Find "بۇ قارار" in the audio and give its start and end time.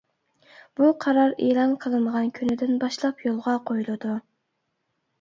0.79-1.35